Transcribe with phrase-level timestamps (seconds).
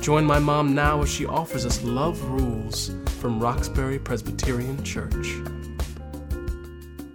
[0.00, 5.34] Join my mom now as she offers us Love Rules from Roxbury Presbyterian Church.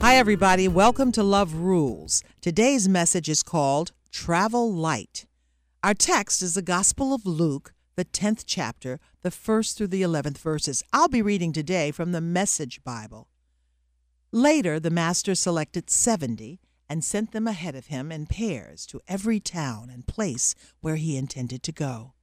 [0.02, 0.68] Hi, everybody.
[0.68, 2.24] Welcome to Love Rules.
[2.42, 5.26] Today's message is called Travel Light.
[5.84, 10.40] Our text is the Gospel of Luke, the 10th chapter, the 1st through the 11th
[10.40, 10.84] verses.
[10.92, 13.30] I'll be reading today from the Message Bible.
[14.32, 19.40] Later, the Master selected 70 and sent them ahead of him in pairs to every
[19.40, 22.14] town and place where he intended to go.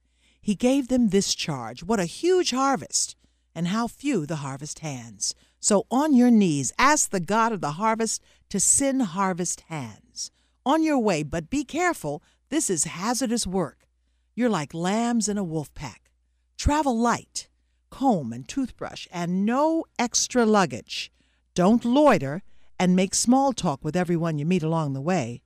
[0.41, 3.15] He gave them this charge What a huge harvest!
[3.55, 5.35] and how few the harvest hands.
[5.59, 10.31] So on your knees, ask the God of the harvest to send harvest hands.
[10.65, 13.87] On your way, but be careful, this is hazardous work.
[14.35, 16.11] You're like lambs in a wolf pack.
[16.57, 17.49] Travel light,
[17.89, 21.11] comb and toothbrush, and no extra luggage.
[21.53, 22.41] Don't loiter
[22.79, 25.41] and make small talk with everyone you meet along the way.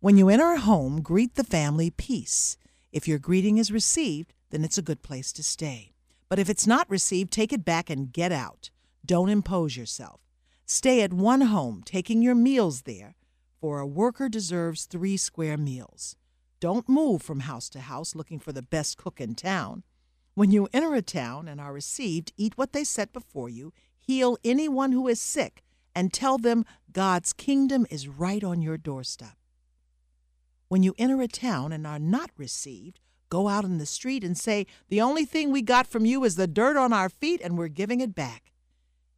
[0.00, 2.56] When you enter a home, greet the family peace.
[2.92, 5.92] If your greeting is received, then it's a good place to stay.
[6.28, 8.70] But if it's not received, take it back and get out.
[9.04, 10.20] Don't impose yourself.
[10.64, 13.14] Stay at one home, taking your meals there,
[13.60, 16.16] for a worker deserves three square meals.
[16.58, 19.84] Don't move from house to house looking for the best cook in town.
[20.34, 24.38] When you enter a town and are received, eat what they set before you, heal
[24.44, 25.62] anyone who is sick,
[25.94, 29.36] and tell them God's kingdom is right on your doorstep.
[30.68, 34.36] When you enter a town and are not received, go out in the street and
[34.36, 37.56] say, The only thing we got from you is the dirt on our feet, and
[37.56, 38.52] we're giving it back.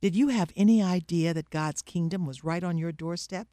[0.01, 3.49] Did you have any idea that God's kingdom was right on your doorstep?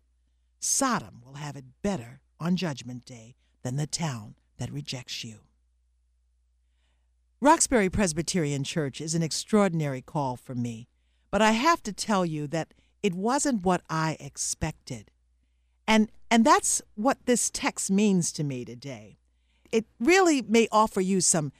[0.59, 5.39] Sodom will have it better on Judgment Day than the town that rejects you.
[7.41, 10.87] Roxbury Presbyterian Church is an extraordinary call for me,
[11.31, 12.73] but I have to tell you that
[13.03, 15.11] it wasn't what I expected.
[15.87, 19.17] And, and that's what this text means to me today
[19.75, 21.51] it really may offer you some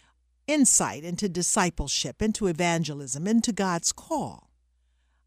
[0.48, 4.50] insight into discipleship, into evangelism, into God's call.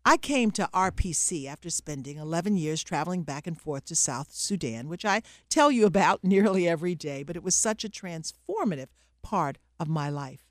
[0.06, 4.88] I came to RPC after spending 11 years traveling back and forth to South Sudan,
[4.88, 8.88] which I tell you about nearly every day, but it was such a transformative
[9.22, 10.46] part of my life.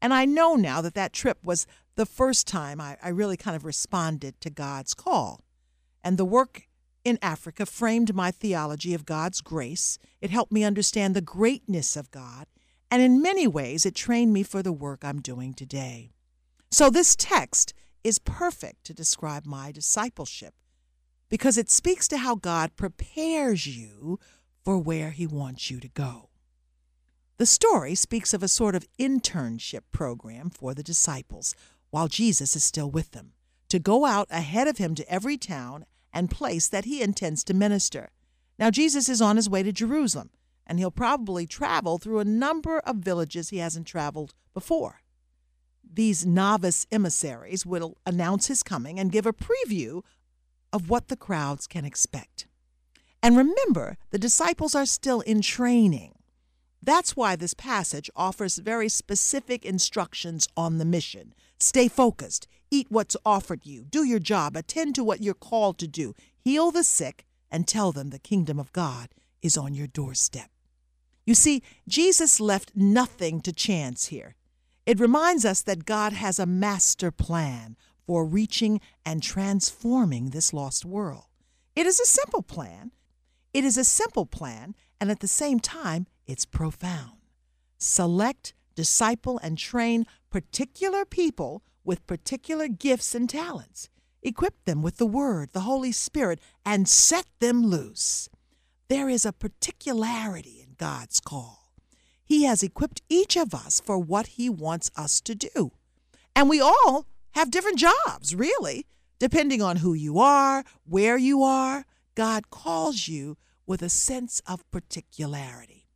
[0.00, 1.66] And I know now that that trip was
[1.96, 5.44] the first time I, I really kind of responded to God's call.
[6.02, 6.66] And the work
[7.04, 9.98] in Africa framed my theology of God's grace.
[10.20, 12.46] It helped me understand the greatness of God.
[12.90, 16.10] And in many ways, it trained me for the work I'm doing today.
[16.70, 20.54] So, this text is perfect to describe my discipleship
[21.28, 24.18] because it speaks to how God prepares you
[24.64, 26.30] for where He wants you to go.
[27.36, 31.54] The story speaks of a sort of internship program for the disciples
[31.90, 33.32] while Jesus is still with them
[33.68, 37.52] to go out ahead of him to every town and place that he intends to
[37.52, 38.10] minister.
[38.58, 40.30] Now, Jesus is on his way to Jerusalem,
[40.66, 45.00] and he'll probably travel through a number of villages he hasn't traveled before.
[45.82, 50.02] These novice emissaries will announce his coming and give a preview
[50.72, 52.46] of what the crowds can expect.
[53.22, 56.14] And remember, the disciples are still in training.
[56.82, 61.34] That's why this passage offers very specific instructions on the mission.
[61.58, 65.86] Stay focused, eat what's offered you, do your job, attend to what you're called to
[65.86, 69.10] do, heal the sick, and tell them the kingdom of God
[69.42, 70.50] is on your doorstep.
[71.24, 74.34] You see, Jesus left nothing to chance here.
[74.86, 77.76] It reminds us that God has a master plan
[78.06, 81.26] for reaching and transforming this lost world.
[81.76, 82.90] It is a simple plan.
[83.52, 87.18] It is a simple plan, and at the same time, it's profound.
[87.78, 93.88] Select, disciple, and train particular people with particular gifts and talents.
[94.22, 98.28] Equip them with the Word, the Holy Spirit, and set them loose.
[98.88, 101.72] There is a particularity in God's call.
[102.24, 105.72] He has equipped each of us for what He wants us to do.
[106.34, 108.86] And we all have different jobs, really,
[109.18, 111.84] depending on who you are, where you are.
[112.14, 115.86] God calls you with a sense of particularity.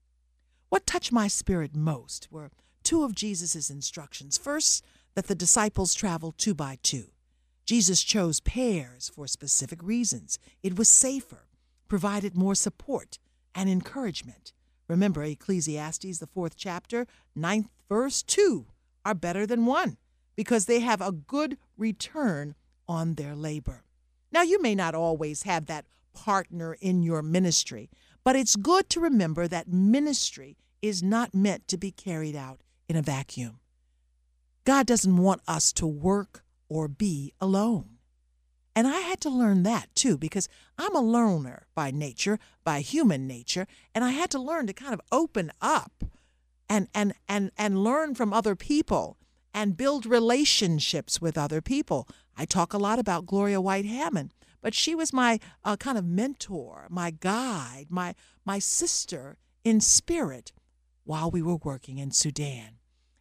[0.69, 2.50] What touched my spirit most were
[2.82, 4.37] two of Jesus' instructions.
[4.37, 4.84] First,
[5.19, 7.06] that the disciples traveled two by two.
[7.67, 10.38] Jesus chose pairs for specific reasons.
[10.62, 11.49] It was safer,
[11.88, 13.19] provided more support
[13.53, 14.53] and encouragement.
[14.87, 17.05] Remember Ecclesiastes, the fourth chapter,
[17.35, 18.67] ninth verse, two
[19.05, 19.97] are better than one
[20.37, 22.55] because they have a good return
[22.87, 23.82] on their labor.
[24.31, 27.91] Now, you may not always have that partner in your ministry,
[28.23, 32.94] but it's good to remember that ministry is not meant to be carried out in
[32.94, 33.59] a vacuum.
[34.69, 37.97] God doesn't want us to work or be alone.
[38.76, 43.26] And I had to learn that too, because I'm a learner by nature, by human
[43.26, 46.05] nature, and I had to learn to kind of open up
[46.69, 49.17] and and and and learn from other people
[49.55, 52.06] and build relationships with other people.
[52.37, 56.05] I talk a lot about Gloria White Hammond, but she was my uh, kind of
[56.05, 60.53] mentor, my guide, my my sister in spirit
[61.05, 62.78] while we were working in Sudan.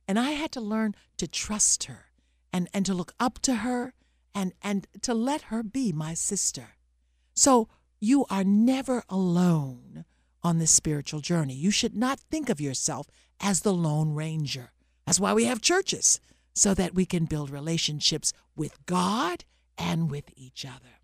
[0.07, 2.05] And I had to learn to trust her
[2.53, 3.93] and, and to look up to her
[4.33, 6.75] and, and to let her be my sister.
[7.33, 7.67] So
[7.99, 10.05] you are never alone
[10.43, 11.53] on this spiritual journey.
[11.53, 13.07] You should not think of yourself
[13.41, 14.71] as the Lone Ranger.
[15.05, 16.19] That's why we have churches,
[16.53, 19.45] so that we can build relationships with God
[19.77, 21.01] and with each other.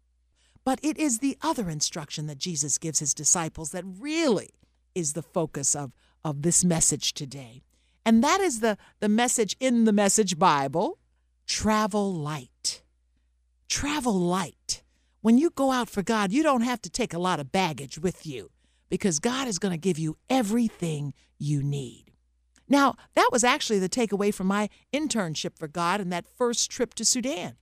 [0.63, 4.51] But it is the other instruction that Jesus gives his disciples that really
[4.95, 5.91] is the focus of,
[6.23, 7.63] of this message today.
[8.05, 10.99] And that is the, the message in the Message Bible
[11.45, 12.81] travel light.
[13.67, 14.83] Travel light.
[15.21, 17.97] When you go out for God, you don't have to take a lot of baggage
[17.97, 18.51] with you
[18.89, 22.11] because God is going to give you everything you need.
[22.67, 26.93] Now, that was actually the takeaway from my internship for God and that first trip
[26.95, 27.55] to Sudan.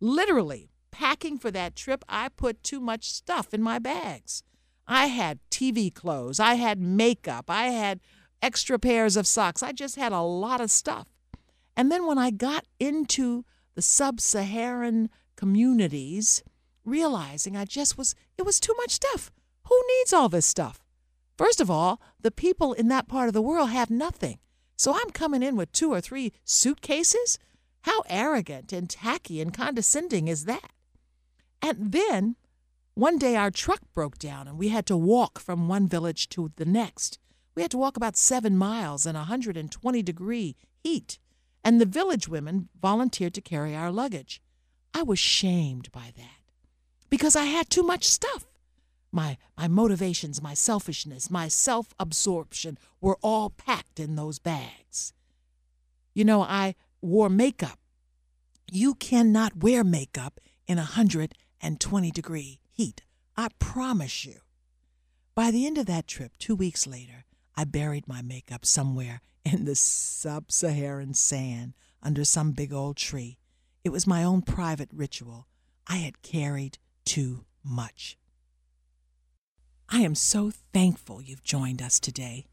[0.00, 4.42] Literally, packing for that trip, I put too much stuff in my bags.
[4.86, 8.00] I had TV clothes, I had makeup, I had
[8.44, 9.62] extra pairs of socks.
[9.62, 11.08] I just had a lot of stuff.
[11.76, 13.44] And then when I got into
[13.74, 16.44] the sub Saharan communities,
[16.84, 19.32] realizing I just was, it was too much stuff.
[19.68, 20.84] Who needs all this stuff?
[21.38, 24.38] First of all, the people in that part of the world have nothing.
[24.76, 27.38] So I'm coming in with two or three suitcases?
[27.82, 30.70] How arrogant and tacky and condescending is that?
[31.62, 32.36] And then
[32.94, 36.52] one day our truck broke down and we had to walk from one village to
[36.56, 37.18] the next.
[37.54, 41.18] We had to walk about seven miles in 120 degree heat,
[41.62, 44.42] and the village women volunteered to carry our luggage.
[44.92, 46.44] I was shamed by that
[47.10, 48.46] because I had too much stuff.
[49.12, 55.12] My, my motivations, my selfishness, my self absorption were all packed in those bags.
[56.14, 57.78] You know, I wore makeup.
[58.70, 63.02] You cannot wear makeup in 120 degree heat.
[63.36, 64.40] I promise you.
[65.34, 67.23] By the end of that trip, two weeks later,
[67.56, 73.38] I buried my makeup somewhere in the sub Saharan sand under some big old tree.
[73.84, 75.46] It was my own private ritual.
[75.86, 78.16] I had carried too much.
[79.88, 82.46] I am so thankful you've joined us today.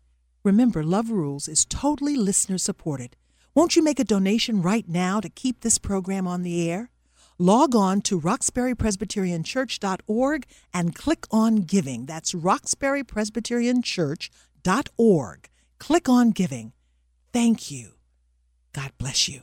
[0.43, 3.15] Remember, Love Rules is totally listener supported.
[3.55, 6.89] Won't you make a donation right now to keep this program on the air?
[7.37, 12.05] Log on to roxburypresbyterianchurch.org and click on Giving.
[12.05, 14.29] That's roxburypresbyterianchurch.org
[14.97, 15.49] org.
[15.79, 16.73] Click on Giving.
[17.33, 17.93] Thank you.
[18.73, 19.41] God bless you.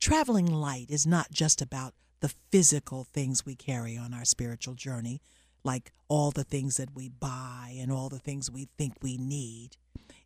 [0.00, 5.20] Traveling light is not just about the physical things we carry on our spiritual journey,
[5.64, 9.76] like all the things that we buy and all the things we think we need.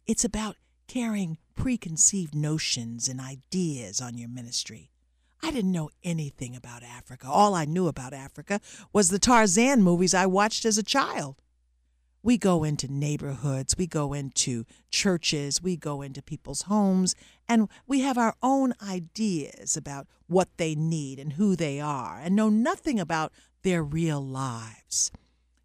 [0.06, 0.56] It's about
[0.86, 4.90] carrying preconceived notions and ideas on your ministry.
[5.42, 7.26] I didn't know anything about Africa.
[7.28, 8.60] All I knew about Africa
[8.92, 11.36] was the Tarzan movies I watched as a child.
[12.22, 17.14] We go into neighborhoods, we go into churches, we go into people's homes,
[17.48, 22.36] and we have our own ideas about what they need and who they are, and
[22.36, 25.10] know nothing about their real lives.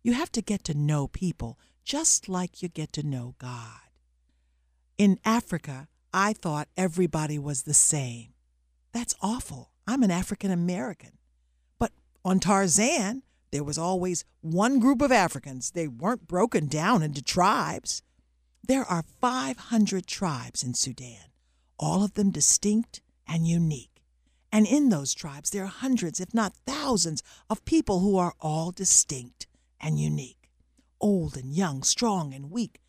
[0.01, 3.81] You have to get to know people just like you get to know God.
[4.97, 8.29] In Africa, I thought everybody was the same.
[8.93, 9.71] That's awful.
[9.85, 11.17] I'm an African American.
[11.77, 11.91] But
[12.23, 13.23] on Tarzan,
[13.55, 15.71] there was always one group of Africans.
[15.71, 18.01] They weren't broken down into tribes.
[18.67, 21.31] There are 500 tribes in Sudan,
[21.79, 24.03] all of them distinct and unique.
[24.51, 28.71] And in those tribes, there are hundreds, if not thousands, of people who are all
[28.71, 29.47] distinct
[29.79, 30.49] and unique.
[30.99, 32.81] Old and young, strong and weak,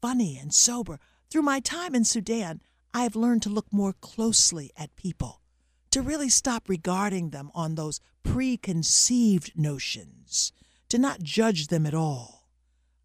[0.00, 0.98] funny and sober.
[1.30, 2.60] Through my time in Sudan,
[2.92, 5.42] I have learned to look more closely at people
[5.90, 10.52] to really stop regarding them on those preconceived notions,
[10.88, 12.48] to not judge them at all.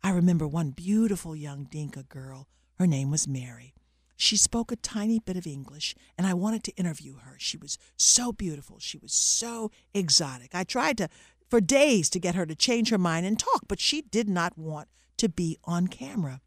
[0.03, 2.47] I remember one beautiful young Dinka girl.
[2.75, 3.73] Her name was Mary.
[4.15, 7.35] She spoke a tiny bit of English, and I wanted to interview her.
[7.39, 8.79] She was so beautiful.
[8.79, 10.53] She was so exotic.
[10.53, 11.09] I tried to,
[11.49, 14.57] for days, to get her to change her mind and talk, but she did not
[14.57, 14.87] want
[15.17, 16.41] to be on camera.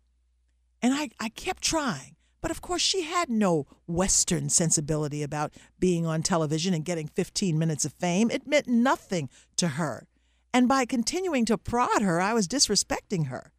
[0.83, 2.16] And I, I kept trying,
[2.47, 7.59] But of course, she had no Western sensibility about being on television and getting 15
[7.59, 8.31] minutes of fame.
[8.31, 10.07] It meant nothing to her.
[10.55, 13.51] And by continuing to prod her, I was disrespecting her.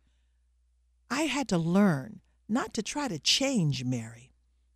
[1.12, 4.32] I had to learn not to try to change Mary,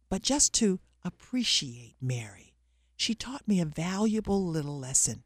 [0.09, 2.53] but just to appreciate Mary.
[2.97, 5.23] She taught me a valuable little lesson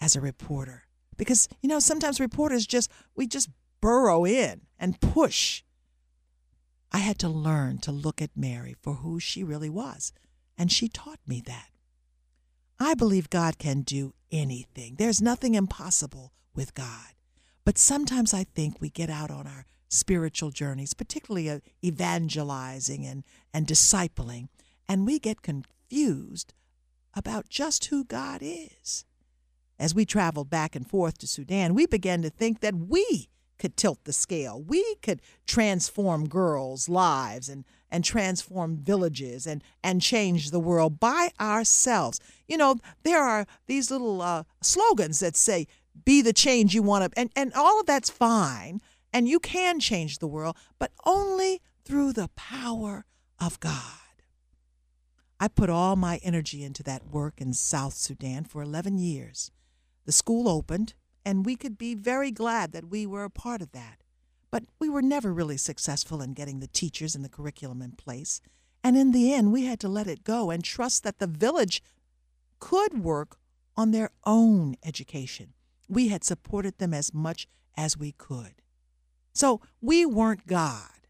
[0.00, 0.84] as a reporter.
[1.16, 5.64] Because, you know, sometimes reporters just, we just burrow in and push.
[6.92, 10.12] I had to learn to look at Mary for who she really was,
[10.58, 11.68] and she taught me that.
[12.78, 14.96] I believe God can do anything.
[14.96, 17.14] There's nothing impossible with God.
[17.64, 23.24] But sometimes I think we get out on our spiritual journeys, particularly uh, evangelizing and,
[23.52, 24.48] and discipling,
[24.88, 26.54] and we get confused
[27.14, 29.04] about just who God is.
[29.78, 33.28] As we traveled back and forth to Sudan, we began to think that we
[33.60, 34.60] could tilt the scale.
[34.60, 41.30] We could transform girls' lives and, and transform villages and, and change the world by
[41.38, 42.18] ourselves.
[42.48, 45.68] You know, there are these little uh, slogans that say,
[46.04, 48.80] be the change you want to, and, and all of that's fine
[49.12, 53.04] and you can change the world, but only through the power
[53.38, 53.74] of God.
[55.38, 59.50] I put all my energy into that work in South Sudan for 11 years.
[60.04, 63.72] The school opened, and we could be very glad that we were a part of
[63.72, 64.02] that.
[64.50, 68.40] But we were never really successful in getting the teachers and the curriculum in place.
[68.82, 71.82] And in the end, we had to let it go and trust that the village
[72.58, 73.36] could work
[73.76, 75.52] on their own education.
[75.88, 77.46] We had supported them as much
[77.76, 78.54] as we could.
[79.32, 81.06] So we weren't God.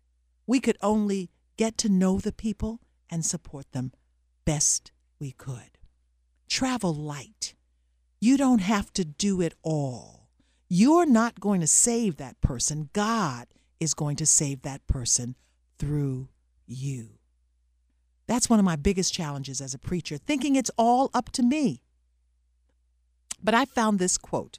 [0.46, 3.92] We could only get to know the people and support them
[4.44, 5.78] best we could.
[6.48, 7.54] Travel light.
[8.20, 10.28] You don't have to do it all.
[10.68, 12.90] You're not going to save that person.
[12.92, 13.48] God
[13.80, 15.36] is going to save that person
[15.78, 16.28] through
[16.66, 17.18] you.
[18.26, 21.82] That's one of my biggest challenges as a preacher, thinking it's all up to me.
[23.42, 24.58] But I found this quote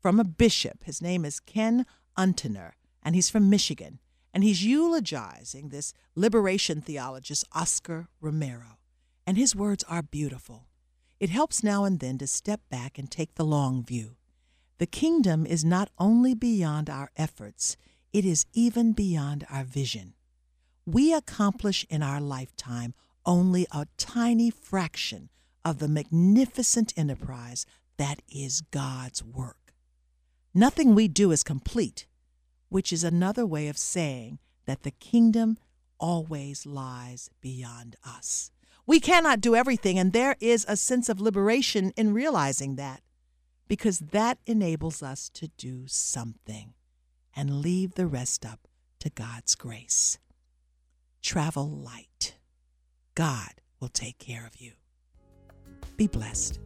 [0.00, 0.84] from a bishop.
[0.84, 1.84] His name is Ken
[2.16, 3.98] Untener, and he's from Michigan,
[4.32, 8.78] and he's eulogizing this liberation theologist, Oscar Romero.
[9.26, 10.69] And his words are beautiful.
[11.20, 14.16] It helps now and then to step back and take the long view.
[14.78, 17.76] The kingdom is not only beyond our efforts,
[18.12, 20.14] it is even beyond our vision.
[20.86, 22.94] We accomplish in our lifetime
[23.26, 25.28] only a tiny fraction
[25.64, 27.66] of the magnificent enterprise
[27.98, 29.74] that is God's work.
[30.54, 32.06] Nothing we do is complete
[32.70, 35.58] which is another way of saying that the kingdom
[35.98, 38.50] always lies beyond us.
[38.86, 43.02] We cannot do everything, and there is a sense of liberation in realizing that,
[43.68, 46.74] because that enables us to do something
[47.36, 48.66] and leave the rest up
[49.00, 50.18] to God's grace.
[51.22, 52.34] Travel light.
[53.14, 54.72] God will take care of you.
[55.96, 56.58] Be blessed.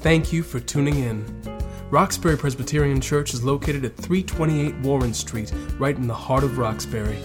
[0.00, 1.60] Thank you for tuning in.
[1.90, 7.18] Roxbury Presbyterian Church is located at 328 Warren Street, right in the heart of Roxbury.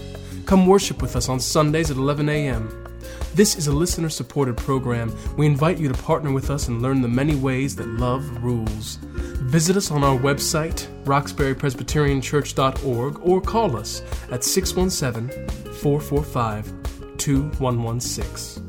[0.45, 2.85] Come worship with us on Sundays at 11 a.m.
[3.33, 5.11] This is a listener supported program.
[5.37, 8.97] We invite you to partner with us and learn the many ways that love rules.
[9.01, 16.73] Visit us on our website, roxburypresbyterianchurch.org, or call us at 617 445
[17.17, 18.65] 2116.